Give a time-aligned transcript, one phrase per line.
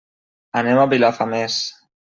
[0.61, 1.63] Anem a Vilafamés.